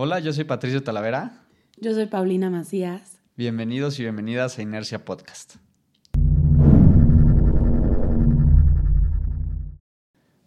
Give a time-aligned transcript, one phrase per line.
[0.00, 1.32] Hola, yo soy Patricio Talavera.
[1.76, 3.18] Yo soy Paulina Macías.
[3.36, 5.56] Bienvenidos y bienvenidas a Inercia Podcast.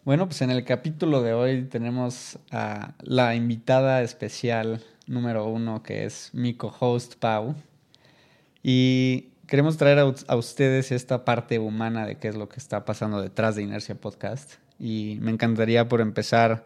[0.06, 6.06] Bueno, pues en el capítulo de hoy tenemos a la invitada especial número uno, que
[6.06, 7.54] es mi co-host Pau.
[8.64, 12.86] Y queremos traer a, a, ustedes esta parte humana de qué es lo que está
[12.86, 14.54] pasando detrás de Inercia Podcast.
[14.80, 16.64] Y me encantaría por empezar,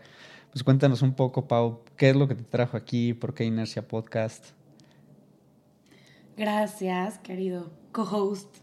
[0.55, 3.89] pues cuéntanos un poco, Pau, qué es lo que te trajo aquí, por qué Inercia
[3.89, 4.51] Podcast.
[6.37, 8.55] Gracias, querido co-host.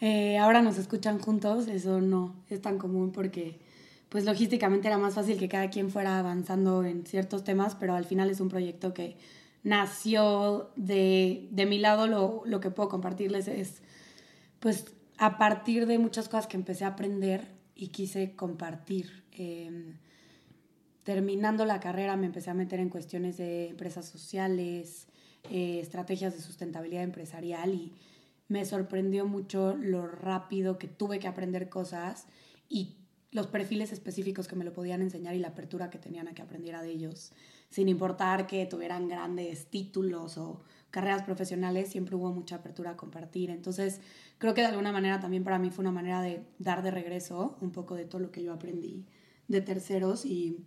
[0.00, 3.58] Eh, ahora nos escuchan juntos, eso no es tan común porque
[4.10, 8.04] pues logísticamente era más fácil que cada quien fuera avanzando en ciertos temas, pero al
[8.04, 9.16] final es un proyecto que
[9.64, 13.82] nació de, de mi lado, lo, lo, que puedo compartirles es,
[14.60, 14.86] pues
[15.18, 19.24] a partir de muchas cosas que empecé a aprender y quise compartir.
[19.32, 19.96] Eh,
[21.04, 25.06] terminando la carrera me empecé a meter en cuestiones de empresas sociales,
[25.50, 27.92] eh, estrategias de sustentabilidad empresarial y
[28.48, 32.26] me sorprendió mucho lo rápido que tuve que aprender cosas
[32.68, 32.96] y
[33.30, 36.42] los perfiles específicos que me lo podían enseñar y la apertura que tenían a que
[36.42, 37.32] aprendiera de ellos.
[37.68, 43.50] Sin importar que tuvieran grandes títulos o carreras profesionales, siempre hubo mucha apertura a compartir.
[43.50, 44.00] Entonces,
[44.38, 47.58] creo que de alguna manera también para mí fue una manera de dar de regreso
[47.60, 49.04] un poco de todo lo que yo aprendí
[49.48, 50.64] de terceros y,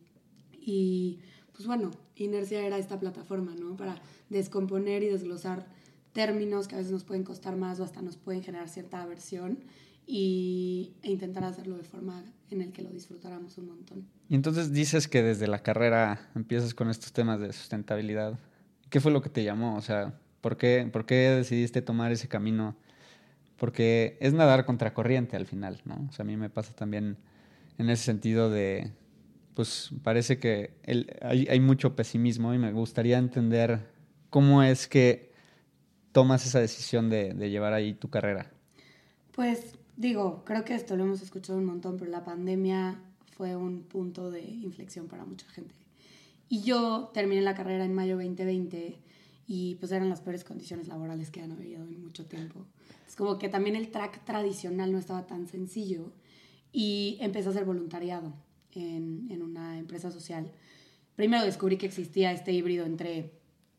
[0.68, 1.20] y
[1.54, 3.78] pues bueno, Inercia era esta plataforma, ¿no?
[3.78, 3.96] Para
[4.30, 5.66] descomponer y desglosar
[6.12, 9.60] términos que a veces nos pueden costar más o hasta nos pueden generar cierta aversión
[10.06, 14.08] y, e intentar hacerlo de forma en el que lo disfrutáramos un montón.
[14.28, 18.38] Y entonces dices que desde la carrera empiezas con estos temas de sustentabilidad.
[18.90, 19.78] ¿Qué fue lo que te llamó?
[19.78, 22.76] O sea, ¿por qué, por qué decidiste tomar ese camino?
[23.56, 26.06] Porque es nadar contracorriente al final, ¿no?
[26.10, 27.16] O sea, a mí me pasa también
[27.78, 28.92] en ese sentido de,
[29.58, 30.76] pues parece que
[31.20, 33.90] hay, mucho pesimismo y me gustaría entender
[34.30, 35.32] cómo es que
[36.12, 38.52] tomas esa decisión de, de llevar ahí tu carrera.
[39.32, 43.02] Pues digo, creo que esto lo hemos escuchado un montón, pero la pandemia
[43.36, 45.74] fue un punto de inflexión para mucha gente.
[46.50, 48.96] Y yo terminé la carrera en mayo 2020
[49.48, 52.68] y pues eran las peores condiciones laborales que han habido en mucho tiempo.
[53.08, 56.12] Es como que también el track tradicional no estaba tan sencillo
[56.72, 58.36] y empecé a hacer voluntariado
[58.78, 60.52] en, en una empresa social.
[61.16, 63.34] Primero descubrí que existía este híbrido entre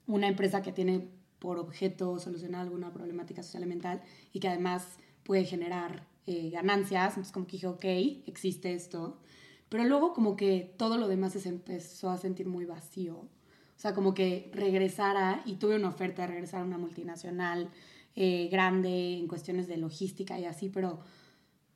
[0.06, 4.98] una empresa que tiene por objeto solucionar alguna problemática social y mental y que además
[5.22, 7.10] puede generar eh, ganancias.
[7.10, 7.84] Entonces como que dije, ok,
[8.26, 9.20] existe esto.
[9.68, 13.16] Pero luego como que todo lo demás se empezó a sentir muy vacío.
[13.16, 17.70] O sea, como que regresara, y tuve una oferta de regresar a una multinacional
[18.16, 21.00] eh, grande en cuestiones de logística y así, pero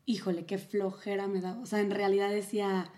[0.07, 1.59] híjole, qué flojera me da.
[1.61, 2.91] O sea, en realidad decía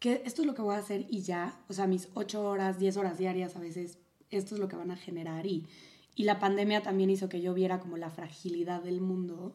[0.00, 1.62] que esto es lo que voy a hacer y ya.
[1.68, 3.98] O sea, mis ocho horas, diez horas diarias a veces,
[4.30, 5.46] esto es lo que van a generar.
[5.46, 5.68] Y,
[6.16, 9.54] y la pandemia también hizo que yo viera como la fragilidad del mundo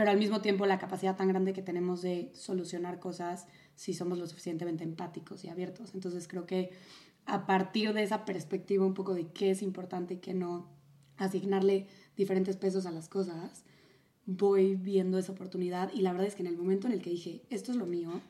[0.00, 4.16] pero al mismo tiempo la capacidad tan grande que tenemos de solucionar cosas si somos
[4.16, 5.92] lo suficientemente empáticos y abiertos.
[5.92, 6.70] Entonces creo que
[7.26, 10.70] a partir de esa perspectiva un poco de qué es importante y qué no,
[11.18, 11.86] asignarle
[12.16, 13.62] diferentes pesos a las cosas,
[14.24, 17.10] voy viendo esa oportunidad y la verdad es que en el momento en el que
[17.10, 18.22] dije, esto es lo mío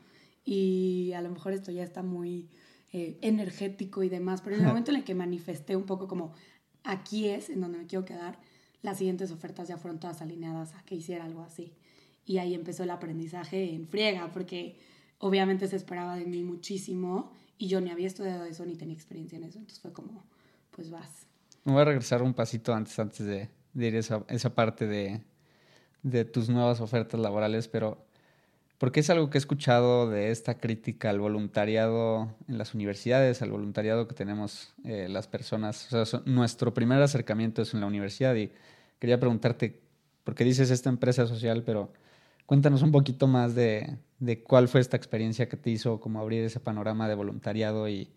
[0.43, 2.49] y a lo mejor esto ya está muy
[2.93, 6.33] eh, energético y demás, pero en el momento en el que manifesté un poco como,
[6.83, 8.39] aquí es en donde me quiero quedar,
[8.81, 11.73] las siguientes ofertas ya fueron todas alineadas a que hiciera algo así.
[12.25, 14.77] Y ahí empezó el aprendizaje en friega, porque
[15.19, 19.37] obviamente se esperaba de mí muchísimo y yo ni había estudiado eso ni tenía experiencia
[19.37, 19.59] en eso.
[19.59, 20.23] Entonces fue como,
[20.71, 21.27] pues vas.
[21.63, 24.87] Me voy a regresar un pasito antes, antes de, de ir a esa, esa parte
[24.87, 25.21] de,
[26.01, 28.05] de tus nuevas ofertas laborales, pero
[28.81, 33.51] porque es algo que he escuchado de esta crítica al voluntariado en las universidades, al
[33.51, 35.87] voluntariado que tenemos eh, las personas.
[36.25, 38.49] Nuestro primer acercamiento es en la universidad y
[38.97, 39.79] quería preguntarte,
[40.23, 41.93] porque dices esta empresa social, pero
[42.47, 46.43] cuéntanos un poquito más de, de, cuál fue esta experiencia que te hizo como abrir
[46.43, 48.09] ese panorama de voluntariado y,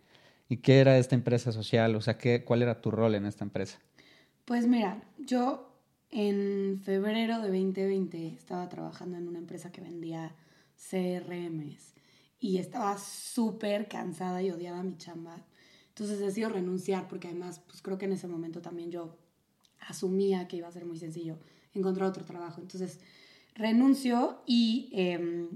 [0.48, 3.44] y qué era esta empresa social, o sea, qué, cuál era tu rol en esta
[3.44, 3.80] empresa.
[4.46, 5.74] Pues mira, yo
[6.10, 10.32] en febrero de 2020 estaba trabajando en una empresa que vendía
[10.76, 11.94] CRMs
[12.38, 15.44] y estaba súper cansada y odiaba mi chamba.
[15.88, 19.16] Entonces decidí renunciar porque además pues creo que en ese momento también yo
[19.80, 21.38] asumía que iba a ser muy sencillo
[21.72, 22.60] encontrar otro trabajo.
[22.60, 23.00] Entonces
[23.54, 25.48] renuncio y eh,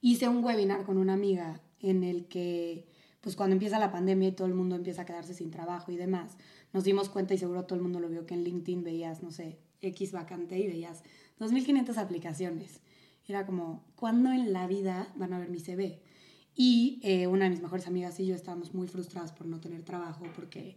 [0.00, 2.86] hice un webinar con una amiga en el que
[3.20, 5.96] pues cuando empieza la pandemia y todo el mundo empieza a quedarse sin trabajo y
[5.96, 6.36] demás,
[6.74, 9.30] nos dimos cuenta y seguro todo el mundo lo vio que en LinkedIn veías, no
[9.30, 11.02] sé, X vacante y veías
[11.40, 12.80] 2.500 aplicaciones.
[13.26, 16.00] Era como, ¿cuándo en la vida van a ver mi CV?
[16.54, 19.82] Y eh, una de mis mejores amigas y yo estábamos muy frustradas por no tener
[19.82, 20.76] trabajo porque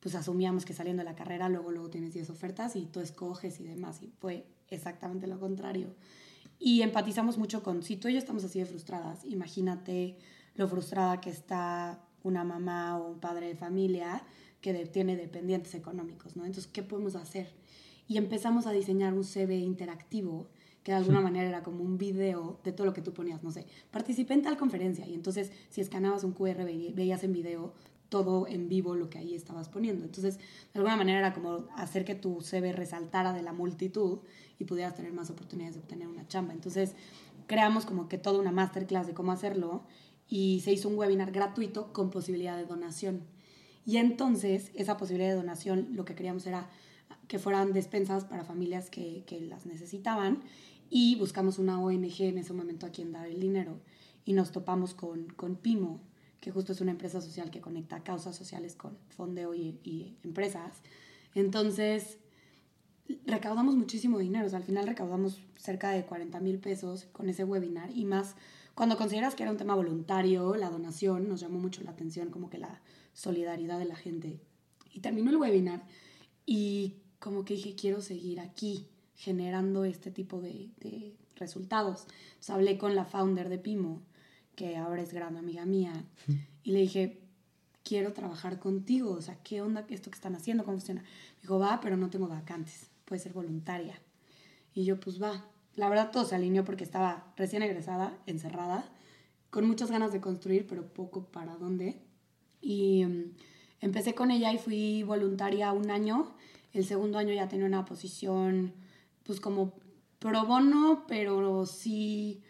[0.00, 3.58] pues asumíamos que saliendo de la carrera luego luego tienes 10 ofertas y tú escoges
[3.58, 5.88] y demás y fue exactamente lo contrario.
[6.60, 10.16] Y empatizamos mucho con, si tú y yo estamos así de frustradas, imagínate
[10.54, 14.22] lo frustrada que está una mamá o un padre de familia
[14.60, 16.44] que tiene dependientes económicos, ¿no?
[16.44, 17.52] Entonces, ¿qué podemos hacer?
[18.08, 20.48] Y empezamos a diseñar un CV interactivo
[20.88, 23.50] que de alguna manera era como un video de todo lo que tú ponías, no
[23.50, 27.74] sé, participé en tal conferencia y entonces si escaneabas un QR veías en video
[28.08, 30.06] todo en vivo lo que ahí estabas poniendo.
[30.06, 34.20] Entonces, de alguna manera era como hacer que tu CV resaltara de la multitud
[34.58, 36.54] y pudieras tener más oportunidades de obtener una chamba.
[36.54, 36.94] Entonces,
[37.46, 39.82] creamos como que toda una masterclass de cómo hacerlo
[40.26, 43.24] y se hizo un webinar gratuito con posibilidad de donación.
[43.84, 46.70] Y entonces, esa posibilidad de donación, lo que queríamos era
[47.26, 50.40] que fueran despensas para familias que, que las necesitaban
[50.90, 53.80] y buscamos una ONG en ese momento a quien dar el dinero
[54.24, 56.00] y nos topamos con, con Pimo,
[56.40, 60.82] que justo es una empresa social que conecta causas sociales con fondeo y, empresas.
[61.34, 62.18] Entonces,
[63.26, 68.04] recaudamos muchísimo dinero, al final recaudamos cerca de 40 mil pesos con ese webinar y
[68.04, 68.34] más
[68.74, 72.48] cuando consideras que era un tema voluntario, la donación nos llamó mucho la atención, como
[72.48, 72.80] que la
[73.12, 74.38] solidaridad de la gente.
[74.92, 75.84] Y terminó el webinar
[76.46, 78.86] y como que dije, quiero seguir aquí
[79.18, 80.70] generando este tipo de,
[81.34, 82.06] resultados.
[82.30, 84.00] Entonces hablé con la founder de Pimo,
[84.56, 86.04] que ahora es gran amiga mía,
[86.64, 87.20] y le dije,
[87.84, 90.64] quiero trabajar contigo, o sea, ¿qué onda esto que están haciendo?
[90.64, 91.04] ¿Cómo funciona?
[91.40, 94.00] Dijo, va, pero no tengo vacantes, puede ser voluntaria.
[94.72, 95.44] Y yo, pues va.
[95.74, 98.88] La verdad todo se alineó porque estaba recién egresada, encerrada,
[99.50, 102.00] con muchas ganas de construir, pero poco para dónde.
[102.60, 103.34] Y mm,
[103.80, 106.34] empecé con ella y fui voluntaria un año.
[106.72, 108.74] El segundo año ya tenía una posición
[109.28, 109.74] pues como
[110.20, 112.40] pro bono, pero sí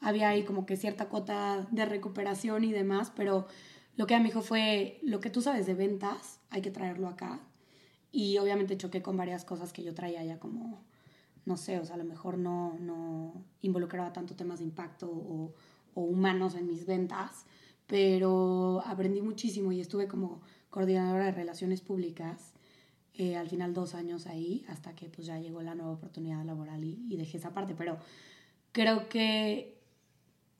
[0.00, 3.46] había ahí como que cierta cuota de recuperación y demás, pero
[3.94, 7.06] lo que a me dijo fue, lo que tú sabes de ventas, hay que traerlo
[7.06, 7.38] acá.
[8.10, 10.82] Y obviamente choqué con varias cosas que yo traía ya como,
[11.44, 15.54] no sé, o sea, a lo mejor no, no involucraba tanto temas de impacto o,
[15.94, 17.46] o humanos en mis ventas,
[17.86, 20.40] pero aprendí muchísimo y estuve como
[20.70, 22.55] coordinadora de relaciones públicas
[23.18, 26.84] eh, al final dos años ahí hasta que pues ya llegó la nueva oportunidad laboral
[26.84, 27.74] y, y, dejé esa parte.
[27.74, 27.98] Pero
[28.72, 29.76] creo que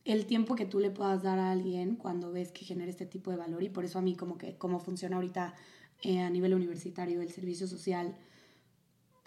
[0.05, 3.31] el tiempo que tú le puedas dar a alguien cuando ves que genera este tipo
[3.31, 5.55] de valor y por eso a mí como que cómo funciona ahorita
[6.03, 8.15] eh, a nivel universitario el servicio social,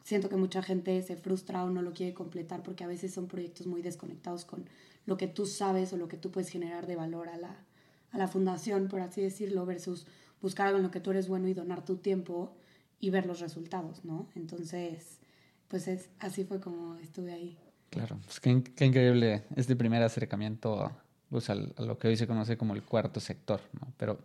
[0.04, 3.28] siento que mucha gente se frustra o no lo quiere completar porque a veces son
[3.28, 4.70] proyectos muy desconectados con
[5.06, 7.66] lo que tú sabes o lo que tú puedes generar de valor a la,
[8.12, 10.08] a la fundación, por así decirlo, versus
[10.42, 12.56] buscar algo en lo que tú eres bueno y donar tu tiempo
[13.00, 14.28] y ver los resultados, ¿no?
[14.36, 15.20] Entonces,
[15.68, 17.58] pues es, así fue como estuve ahí.
[17.90, 20.92] Claro, pues qué, increíble este primer acercamiento
[21.30, 23.92] pues, a, lo que hoy se conoce como el cuarto sector, ¿no?
[23.98, 24.20] Pero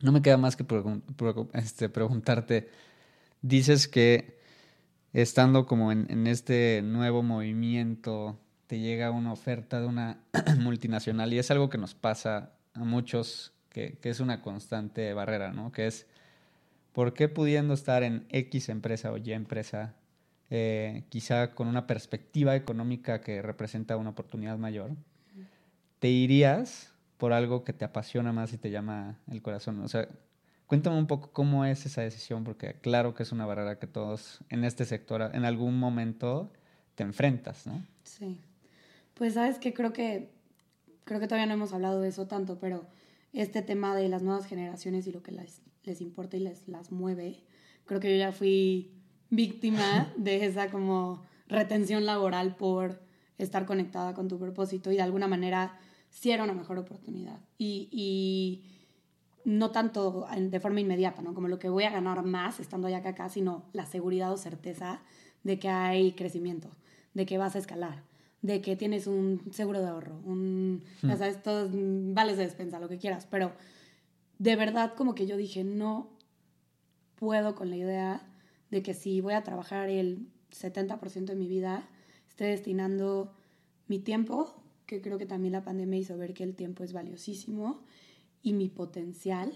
[0.00, 0.64] no me queda más que
[1.54, 2.70] este, preguntarte,
[3.42, 4.38] dices que
[5.12, 10.20] estando como en, en, este nuevo movimiento, te llega una oferta de una
[10.60, 15.52] multinacional y es algo que nos pasa a muchos, que, que es una constante barrera,
[15.52, 15.72] ¿no?
[15.72, 16.06] Que es
[16.98, 19.94] ¿Por qué pudiendo estar en X empresa o Y empresa,
[20.50, 24.96] eh, quizá con una perspectiva económica que representa una oportunidad mayor,
[26.00, 29.78] te irías por algo que te apasiona más y te llama el corazón?
[29.78, 30.08] O sea,
[30.66, 34.40] cuéntame un poco cómo es esa decisión, porque claro que es una barrera que todos
[34.48, 36.50] en este sector en algún momento
[36.96, 37.80] te enfrentas, ¿no?
[38.02, 38.40] Sí.
[39.14, 40.32] Pues sabes que creo que
[41.04, 42.88] creo que todavía no hemos hablado de eso tanto, pero
[43.32, 46.92] este tema de las nuevas generaciones y lo que las les importa y les las
[46.92, 47.44] mueve.
[47.86, 48.92] Creo que yo ya fui
[49.30, 53.00] víctima de esa como retención laboral por
[53.38, 55.78] estar conectada con tu propósito y de alguna manera
[56.10, 57.40] sí era una mejor oportunidad.
[57.56, 58.64] Y, y
[59.44, 61.34] no tanto de forma inmediata, ¿no?
[61.34, 64.36] Como lo que voy a ganar más estando allá que acá, sino la seguridad o
[64.36, 65.00] certeza
[65.42, 66.70] de que hay crecimiento,
[67.14, 68.02] de que vas a escalar,
[68.42, 71.18] de que tienes un seguro de ahorro, un, ya hmm.
[71.18, 73.52] sabes, todos vales de despensa, lo que quieras, pero
[74.38, 76.10] de verdad como que yo dije, no
[77.16, 78.26] puedo con la idea
[78.70, 81.88] de que si voy a trabajar el 70% de mi vida,
[82.28, 83.34] esté destinando
[83.88, 87.82] mi tiempo, que creo que también la pandemia hizo ver que el tiempo es valiosísimo,
[88.42, 89.52] y mi potencial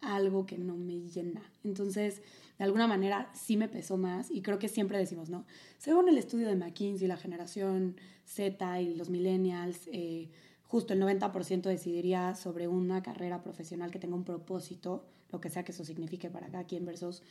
[0.00, 1.42] algo que no me llena.
[1.64, 2.22] Entonces,
[2.58, 5.46] de alguna manera sí me pesó más y creo que siempre decimos, ¿no?
[5.78, 10.30] Según el estudio de McKinsey, la generación Z y los millennials, eh,
[10.68, 15.64] justo el 90% decidiría sobre una carrera profesional que tenga un propósito, lo que sea
[15.64, 17.22] que eso signifique para cada quien, versus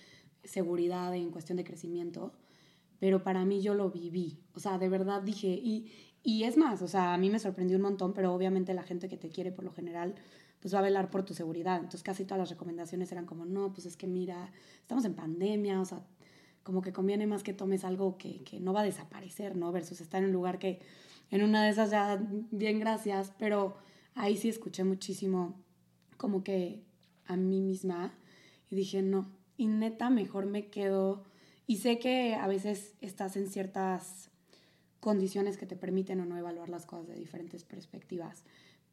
[0.43, 2.33] seguridad en cuestión de crecimiento.
[2.99, 4.39] Pero para mí yo lo viví.
[4.53, 5.91] O sea, de verdad dije, y,
[6.23, 9.09] y es más, o sea, a mí me sorprendió un montón, pero obviamente la gente
[9.09, 10.15] que te quiere por lo general,
[10.61, 11.75] pues va a velar por tu seguridad.
[11.75, 15.81] Entonces casi todas las recomendaciones eran como, no, pues es que mira, estamos en pandemia,
[15.81, 16.01] o sea,
[16.63, 19.71] como que conviene más que tomes algo que, que no va a desaparecer, ¿no?
[19.71, 20.79] Versus estar en un lugar que
[21.31, 23.77] en una de esas ya, bien gracias, pero
[24.13, 25.61] ahí sí escuché muchísimo
[26.17, 26.83] como que
[27.25, 28.13] a mí misma
[28.69, 31.23] y dije, no, y neta, mejor me quedo.
[31.67, 34.29] Y sé que a veces estás en ciertas
[34.99, 38.43] condiciones que te permiten o no evaluar las cosas de diferentes perspectivas,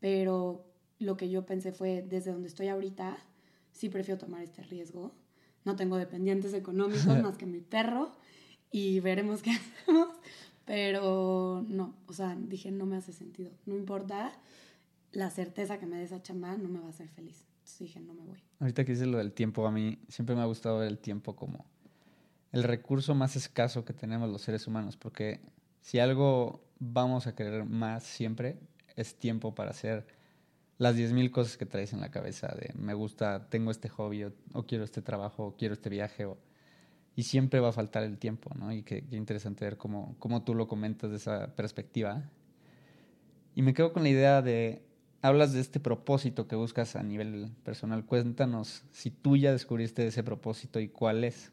[0.01, 0.67] pero
[0.99, 3.19] lo que yo pensé fue, desde donde estoy ahorita,
[3.73, 5.13] sí prefiero tomar este riesgo.
[5.65, 8.13] No tengo dependientes económicos más que mi perro
[8.71, 10.09] y veremos qué hacemos.
[10.65, 13.51] Pero no, o sea, dije, no me hace sentido.
[13.67, 14.33] No importa,
[15.13, 17.47] la certeza que me dé esa chamba no me va a hacer feliz.
[17.59, 18.43] Entonces dije, no me voy.
[18.61, 21.37] Ahorita que dices lo del tiempo, a mí siempre me ha gustado ver el tiempo
[21.37, 21.65] como
[22.53, 25.41] el recurso más escaso que tenemos los seres humanos, porque
[25.81, 28.59] si algo vamos a querer más siempre,
[28.95, 30.07] es tiempo para hacer
[30.79, 34.33] las 10.000 cosas que traes en la cabeza de me gusta, tengo este hobby, o,
[34.53, 36.39] o quiero este trabajo, o quiero este viaje, o
[37.15, 38.73] y siempre va a faltar el tiempo, ¿no?
[38.73, 42.31] Y qué, interesante ver cómo, cómo tú lo comentas de esa perspectiva.
[43.55, 44.83] Y me quedo con la idea de,
[45.21, 48.07] hablas de este propósito que buscas a nivel personal.
[48.07, 51.53] Cuéntanos si tú ya descubriste ese propósito y cuál es.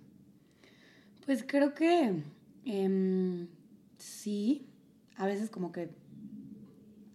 [1.25, 2.24] Pues creo que
[2.66, 3.48] em,
[3.98, 4.68] sí,
[5.16, 5.89] a veces como que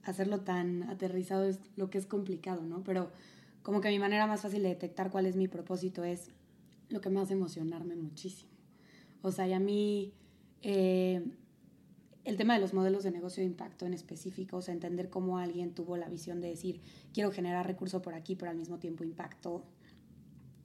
[0.05, 2.85] hacerlo tan aterrizado es lo que es complicado, ¿no?
[2.85, 3.11] Pero
[3.63, 6.31] como que mi manera más fácil de detectar cuál es mi propósito es
[6.95, 8.53] lo que me hace emocionarme muchísimo.
[9.21, 10.15] O sea, y a mí
[10.63, 11.23] eh,
[12.25, 15.39] el tema de los modelos de negocio de impacto en específico, o sea, entender cómo
[15.39, 16.81] alguien tuvo la visión de decir,
[17.13, 19.65] quiero generar recurso por aquí, pero al mismo tiempo impacto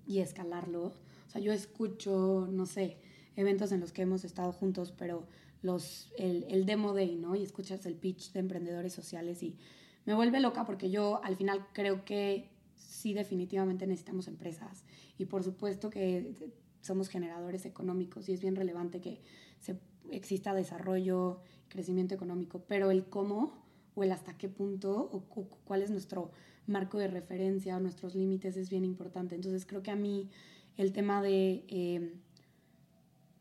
[0.06, 0.94] y escalarlo.
[1.28, 2.98] O sea, yo escucho, no sé,
[3.36, 5.28] eventos en los que hemos estado juntos, pero
[5.62, 7.36] los, el, el demo day, ¿no?
[7.36, 9.58] Y escuchas el pitch de emprendedores sociales y
[10.06, 14.86] me vuelve loca porque yo al final creo que sí definitivamente necesitamos empresas
[15.20, 16.34] y por supuesto que
[16.82, 19.22] somos generadores económicos y es bien relevante que
[19.60, 19.78] se,
[20.12, 23.54] exista desarrollo, crecimiento económico, pero el cómo
[23.96, 25.22] o el hasta qué punto o,
[25.66, 26.32] cuál es nuestro
[26.66, 29.36] marco de referencia o nuestros límites es bien importante.
[29.36, 30.30] Entonces creo que a mí
[30.78, 32.14] el tema de eh,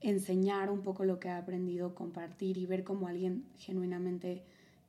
[0.00, 4.42] enseñar un poco lo que he aprendido, compartir y ver cómo alguien genuinamente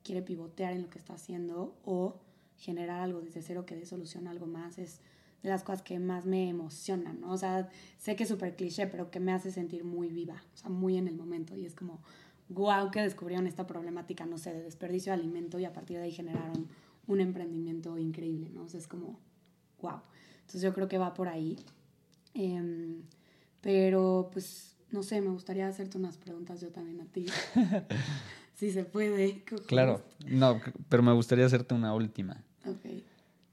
[0.04, 2.20] quiere pivotear en lo que está haciendo o
[2.58, 5.02] generar algo desde cero que dé solución a algo más es
[5.44, 7.32] de las cosas que más me emocionan, ¿no?
[7.32, 10.58] O sea, sé que es súper cliché, pero que me hace sentir muy viva, o
[10.58, 11.56] sea, muy en el momento.
[11.56, 12.02] Y es como,
[12.50, 16.04] guau, que descubrieron esta problemática, no sé, de desperdicio de alimento y a partir de
[16.04, 16.68] ahí generaron
[17.08, 18.64] un emprendimiento increíble, ¿no?
[18.64, 19.20] O sea, es como,
[19.80, 20.02] guau.
[20.42, 21.58] Entonces yo creo que va por ahí.
[22.34, 23.04] Em,
[23.62, 27.26] pero, pues, no sé, me gustaría hacerte unas preguntas yo también a ti.
[28.56, 29.44] si se puede.
[29.68, 32.44] Claro, no, pero me gustaría hacerte una última.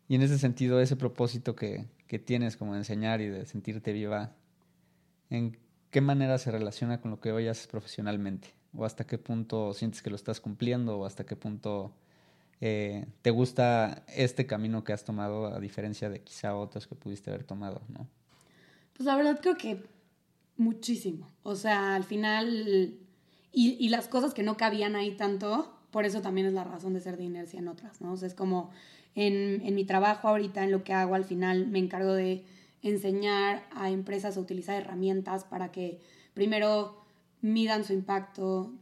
[0.08, 3.92] Y en ese sentido, ese propósito que, que tienes como de enseñar y de sentirte
[3.92, 4.34] viva,
[5.30, 5.58] ¿en
[5.90, 8.54] qué manera se relaciona con lo que hoy haces profesionalmente?
[8.74, 10.98] ¿O hasta qué punto sientes que lo estás cumpliendo?
[10.98, 11.92] ¿O hasta qué punto
[12.60, 17.30] eh, te gusta este camino que has tomado a diferencia de quizá otros que pudiste
[17.30, 17.82] haber tomado?
[17.88, 18.06] ¿no?
[18.92, 19.82] Pues la verdad creo que
[20.56, 21.30] muchísimo.
[21.42, 22.98] O sea, al final,
[23.52, 26.94] y, y las cosas que no cabían ahí tanto, por eso también es la razón
[26.94, 28.14] de ser de inercia en otras, ¿no?
[28.14, 28.70] Es como
[29.14, 32.44] en, en mi trabajo ahorita, en lo que hago, al final me encargo de
[32.82, 36.00] enseñar a empresas a utilizar herramientas para que
[36.34, 37.02] primero
[37.40, 38.72] midan su impacto,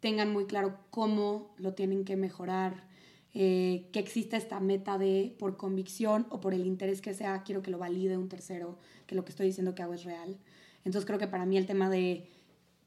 [0.00, 2.84] tengan muy claro cómo lo tienen que mejorar,
[3.32, 7.62] eh, que exista esta meta de por convicción o por el interés que sea, quiero
[7.62, 10.36] que lo valide un tercero, que lo que estoy diciendo que hago es real.
[10.84, 12.28] Entonces creo que para mí el tema de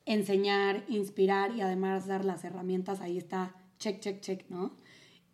[0.07, 4.71] enseñar, inspirar y además dar las herramientas, ahí está check, check, check, ¿no?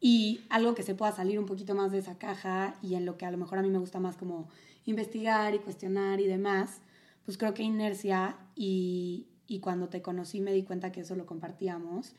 [0.01, 3.15] Y algo que se pueda salir un poquito más de esa caja y en lo
[3.15, 4.49] que a lo mejor a mí me gusta más como
[4.85, 6.81] investigar y cuestionar y demás,
[7.23, 11.27] pues creo que inercia y, y cuando te conocí me di cuenta que eso lo
[11.27, 12.15] compartíamos,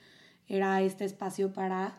[0.46, 1.99] era este espacio para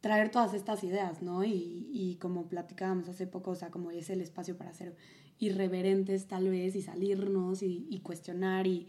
[0.00, 1.44] traer todas estas ideas, ¿no?
[1.44, 4.96] Y, y, como platicábamos hace poco, o sea, como es el espacio para ser
[5.38, 8.86] irreverentes tal vez y salirnos y, y cuestionar y,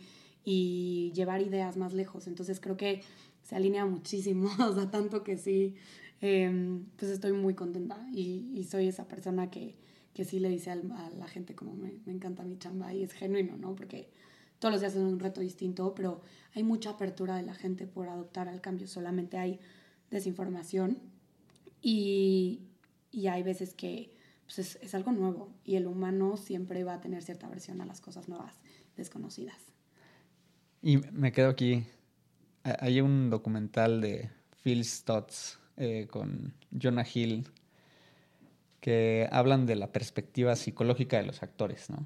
[0.49, 2.27] y, llevar ideas más lejos.
[2.27, 3.01] Entonces creo que
[3.43, 5.75] se alinea muchísimo, o sea, tanto que sí,
[6.19, 9.75] Em, pues estoy muy contenta y, y, soy esa persona que,
[10.13, 13.55] que sí le dice a la gente como me, encanta mi chamba y es genuino,
[13.57, 13.75] ¿no?
[13.75, 14.09] Porque
[14.57, 16.21] todos los días es un reto distinto, pero
[16.55, 19.59] hay mucha apertura de la gente por adoptar al cambio, solamente hay
[20.09, 20.97] desinformación
[21.83, 22.61] y,
[23.11, 24.11] y hay veces que
[24.45, 27.85] pues es, es algo nuevo y el humano siempre va a tener cierta aversión a
[27.85, 28.55] las cosas nuevas,
[28.95, 29.66] desconocidas.
[30.81, 31.85] Y me quedo aquí.
[32.63, 34.29] Hay un documental de
[34.63, 37.47] Phil Stotts eh, con Jonah Hill,
[38.79, 42.05] que hablan de la perspectiva psicológica de los actores, ¿no?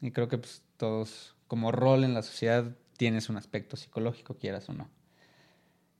[0.00, 4.68] Y creo que pues, todos, como rol en la sociedad, tienes un aspecto psicológico, quieras
[4.68, 4.90] o no.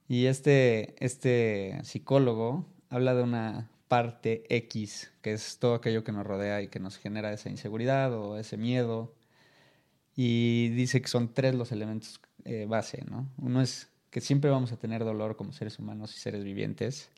[0.09, 6.27] Y este, este psicólogo habla de una parte X, que es todo aquello que nos
[6.27, 9.15] rodea y que nos genera esa inseguridad o ese miedo.
[10.23, 13.31] Y dice que son tres los elementos eh, base, ¿no?
[13.39, 17.09] Uno es que siempre vamos a tener dolor como seres humanos y seres vivientes.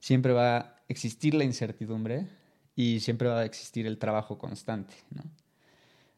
[0.00, 2.26] Siempre va a existir la incertidumbre
[2.74, 5.22] y siempre va a existir el trabajo constante, ¿no?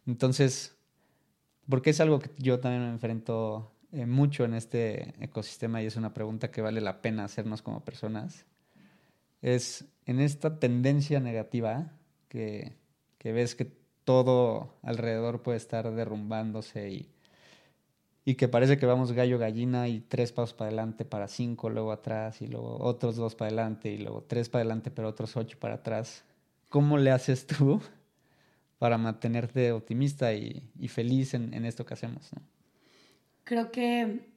[0.06, 0.74] Entonces,
[1.68, 5.96] porque es algo que yo también me enfrento eh, mucho en este ecosistema y es
[5.96, 8.46] una pregunta que vale la pena hacernos como personas,
[9.42, 11.92] es en esta tendencia negativa
[12.30, 12.78] que,
[13.18, 17.08] que ves que todo alrededor puede estar derrumbándose y
[18.24, 21.90] y que parece que vamos gallo gallina y tres pasos para adelante para cinco, luego
[21.90, 25.58] atrás y luego otros dos para adelante y luego tres para adelante pero otros ocho
[25.58, 26.22] para atrás.
[26.68, 27.80] ¿Cómo le haces tú
[28.78, 32.30] para mantenerte optimista y, feliz en, esto que hacemos?
[33.44, 34.28] Creo que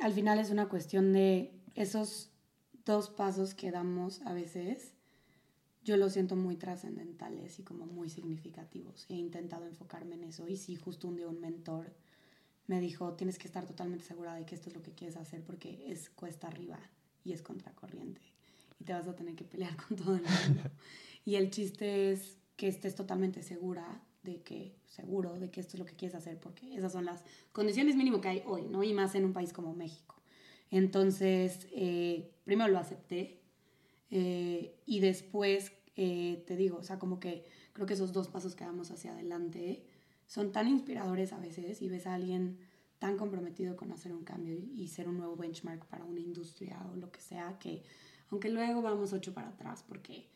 [0.00, 2.30] al final es una cuestión de esos
[2.84, 4.94] dos pasos que damos a veces.
[5.88, 9.06] Yo los siento muy trascendentales y como muy significativos.
[9.08, 11.94] He intentado enfocarme en eso y sí, justo un día un mentor
[12.66, 15.42] me dijo, tienes que estar totalmente segura de que esto es lo que quieres hacer
[15.42, 16.78] porque es cuesta arriba
[17.24, 18.20] y es contracorriente
[18.78, 20.70] y te vas a tener que pelear con todo el mundo.
[21.24, 25.78] y el chiste es que estés totalmente segura de que, seguro de que esto es
[25.78, 28.82] lo que quieres hacer porque esas son las condiciones mínimo que hay hoy, ¿no?
[28.82, 30.16] Y más en un país como México.
[30.70, 33.38] Entonces, eh, primero lo acepté
[34.10, 38.54] eh, y después, eh, te digo, o sea, como que creo que esos dos pasos
[38.54, 39.84] que damos hacia adelante
[40.28, 42.60] son tan inspiradores a veces y ves a alguien
[43.00, 46.94] tan comprometido con hacer un cambio y ser un nuevo benchmark para una industria o
[46.94, 47.82] lo que sea, que
[48.30, 50.28] aunque luego vamos ocho para atrás porque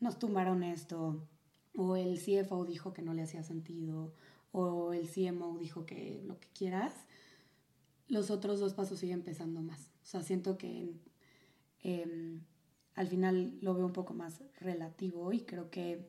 [0.00, 1.28] nos tumbaron esto,
[1.76, 4.14] o el CFO dijo que no le hacía sentido,
[4.52, 6.94] o el CMO dijo que lo que quieras,
[8.08, 9.90] los otros dos pasos siguen pesando más.
[10.02, 10.94] O sea, siento que
[11.82, 12.40] em,
[12.94, 16.08] al final lo veo un poco más relativo y creo que,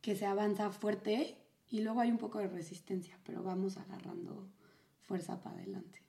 [0.00, 1.36] que se avanza fuerte
[1.70, 4.48] y luego hay un poco de resistencia, pero vamos agarrando
[5.02, 6.00] fuerza para adelante.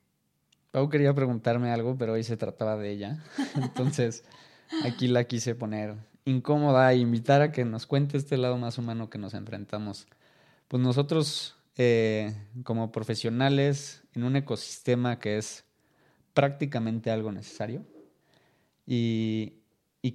[0.72, 3.24] Pau quería preguntarme algo, pero hoy se trataba de ella.
[3.56, 4.24] Entonces,
[4.84, 5.96] aquí la quise poner
[6.26, 10.08] incómoda e invitar a que nos cuente este lado más humano que nos enfrentamos.
[10.68, 15.66] Pues nosotros, eh, como profesionales, en un ecosistema que es
[16.34, 17.86] prácticamente algo necesario
[18.86, 19.62] y,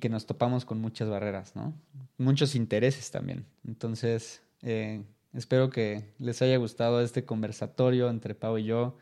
[0.00, 1.74] que nos topamos con muchas barreras, ¿no?
[2.16, 3.44] Muchos intereses también.
[3.64, 5.02] Entonces, eh,
[5.32, 8.96] Espero que les haya gustado este conversatorio entre Pau y yo.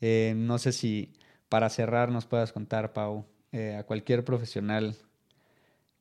[0.00, 1.12] Eh, no sé si
[1.48, 4.96] para cerrar nos puedas contar, Pau, eh, a cualquier profesional,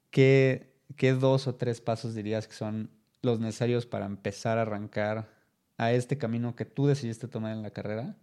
[0.10, 2.90] ¿qué, ¿qué dos o tres pasos dirías que son
[3.22, 5.30] los necesarios para empezar a arrancar
[5.78, 8.16] a este camino que tú decidiste tomar en la carrera,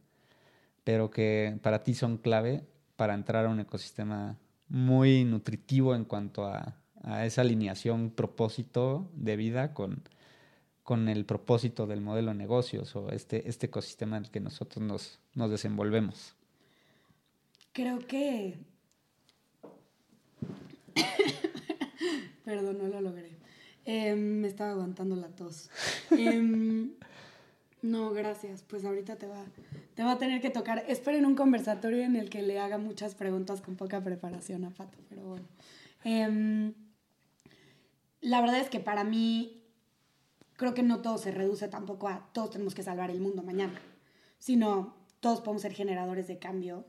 [0.85, 2.64] pero que para ti son clave
[2.96, 9.37] para entrar a un ecosistema muy nutritivo en cuanto a, a esa alineación propósito de
[9.37, 10.02] vida con
[10.88, 14.83] con el propósito del modelo de negocios o este, este ecosistema en el que nosotros
[14.83, 16.35] nos, nos desenvolvemos?
[17.74, 18.57] Creo que...
[22.46, 23.37] Perdón, no lo logré.
[23.85, 25.68] Em, me estaba aguantando la tos.
[27.82, 28.62] no, gracias.
[28.62, 29.44] Pues ahorita te va,
[29.94, 30.84] te va a tener que tocar.
[30.88, 34.98] Esperen un conversatorio en el que le haga muchas preguntas con poca preparación a Pato,
[35.08, 35.46] pero bueno.
[36.04, 36.74] Em,
[38.20, 39.62] la verdad es que para mí
[40.56, 43.80] creo que no todo se reduce tampoco a todos tenemos que salvar el mundo mañana,
[44.38, 46.84] sino todos podemos ser generadores de cambio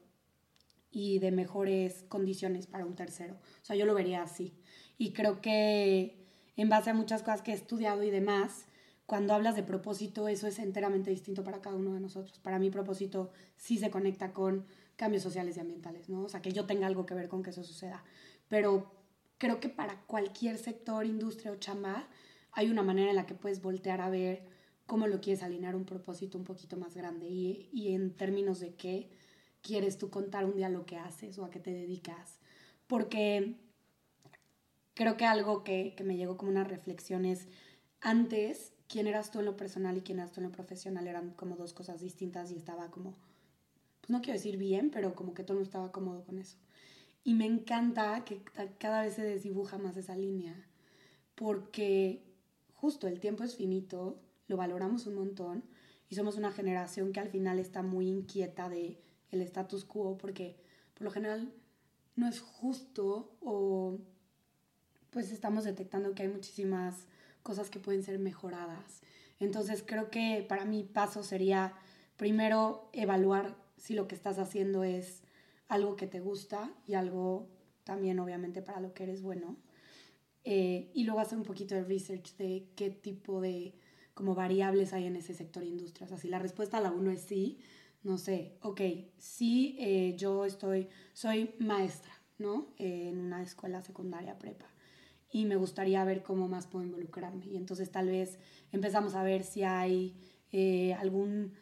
[0.91, 3.35] y de mejores condiciones para un tercero.
[3.61, 4.55] O sea, yo lo vería así.
[4.97, 6.25] Y creo que
[6.57, 8.65] en base a muchas cosas que he estudiado y demás,
[9.09, 12.37] cuando hablas de propósito, eso es enteramente distinto para cada uno de nosotros.
[12.37, 14.67] Para mí propósito sí se conecta con
[14.97, 16.25] cambios sociales y ambientales, ¿no?
[16.25, 18.03] O sea, que yo tenga algo que ver con que eso suceda.
[18.49, 18.91] Pero
[19.39, 22.07] creo que para cualquier sector, industria o chamba,
[22.51, 24.43] hay una manera en la que puedes voltear a ver
[24.85, 28.75] cómo lo quieres alinear un propósito un poquito más grande y, y en términos de
[28.75, 29.09] qué
[29.63, 32.37] quieres tú contar un día lo que haces o a qué te dedicas.
[32.85, 33.55] Porque
[34.93, 37.47] creo que algo que, que me llegó como una reflexión es,
[38.01, 41.31] antes, quién eras tú en lo personal y quién eras tú en lo profesional eran
[41.31, 43.15] como dos cosas distintas y estaba como,
[44.01, 46.57] pues no quiero decir bien, pero como que todo no estaba cómodo con eso.
[47.23, 48.41] Y me encanta que
[48.79, 50.55] cada vez se desdibuja más esa línea,
[51.35, 52.23] porque
[52.73, 55.63] justo el tiempo es finito, lo valoramos un montón
[56.09, 58.99] y somos una generación que al final está muy inquieta de
[59.31, 60.57] el status quo porque
[60.95, 61.53] por lo general
[62.15, 63.99] no es justo o
[65.11, 67.05] pues estamos detectando que hay muchísimas
[67.43, 69.01] cosas que pueden ser mejoradas.
[69.39, 71.73] Entonces creo que para mí paso sería
[72.17, 75.23] primero evaluar si lo que estás haciendo es
[75.67, 77.47] algo que te gusta y algo
[77.83, 79.55] también obviamente para lo que eres bueno.
[80.43, 83.75] Eh, y luego hacer un poquito de research de qué tipo de
[84.13, 86.05] como variables hay en ese sector industria.
[86.05, 87.59] O sea, si la respuesta a la uno es sí,
[88.03, 88.81] no sé, ok,
[89.17, 92.67] sí, eh, yo estoy, soy maestra, ¿no?
[92.77, 94.65] Eh, en una escuela secundaria prepa
[95.31, 97.45] y me gustaría ver cómo más puedo involucrarme.
[97.45, 98.39] Y entonces tal vez
[98.71, 100.15] empezamos a ver si hay
[100.51, 101.53] eh, algún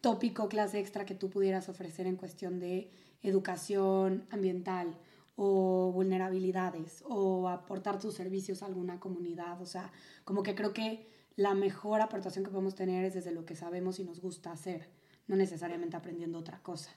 [0.00, 2.90] tópico, clase extra que tú pudieras ofrecer en cuestión de
[3.22, 4.98] educación ambiental
[5.36, 9.60] o vulnerabilidades o aportar tus servicios a alguna comunidad.
[9.60, 9.92] O sea,
[10.24, 13.98] como que creo que la mejor aportación que podemos tener es desde lo que sabemos
[13.98, 14.88] y nos gusta hacer,
[15.26, 16.90] no necesariamente aprendiendo otra cosa.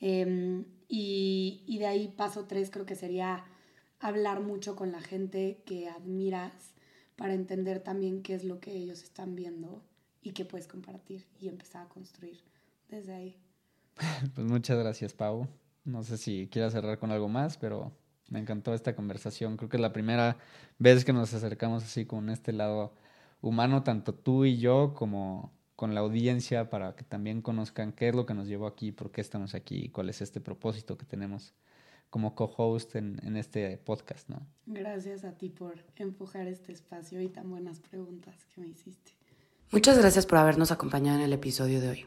[0.00, 3.44] Em, y, y de ahí paso tres creo que sería
[4.04, 6.52] hablar mucho con la gente que admiras
[7.16, 9.82] para entender también qué es lo que ellos están viendo
[10.20, 12.38] y qué puedes compartir y empezar a construir
[12.88, 13.36] desde ahí.
[14.34, 15.48] Pues muchas gracias, Pau.
[15.84, 17.92] No sé si quieras cerrar con algo más, pero
[18.28, 19.56] me encantó esta conversación.
[19.56, 20.36] Creo que es la primera
[20.78, 22.92] vez que nos acercamos así con este lado
[23.40, 28.14] humano, tanto tú y yo, como con la audiencia, para que también conozcan qué es
[28.14, 31.54] lo que nos llevó aquí, por qué estamos aquí, cuál es este propósito que tenemos
[32.14, 34.46] como co-host en, en, este podcast, ¿no?
[34.66, 39.10] Gracias a ti por empujar este espacio y tan buenas preguntas que me hiciste.
[39.72, 42.06] Muchas gracias por habernos acompañado en el episodio de hoy.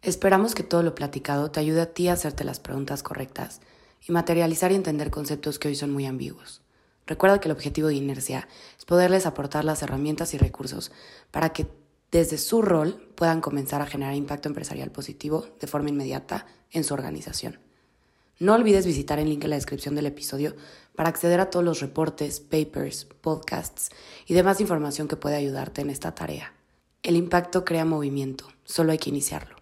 [0.00, 3.62] Esperamos que todo lo platicado te ayude a ti a hacerte las preguntas correctas
[4.06, 6.62] y materializar y entender conceptos que hoy son muy ambiguos.
[7.04, 8.46] Recuerda que el objetivo de Inercia
[8.78, 10.92] es poderles aportar las herramientas y recursos
[11.32, 11.66] para que
[12.12, 16.94] desde su rol puedan comenzar a generar impacto empresarial positivo de forma inmediata en su
[16.94, 17.65] organización.
[18.38, 20.54] No olvides visitar el link en la descripción del episodio
[20.94, 23.90] para acceder a todos los reportes, papers, podcasts
[24.26, 26.52] y demás información que puede ayudarte en esta tarea.
[27.02, 29.55] El impacto crea movimiento, solo hay que iniciarlo.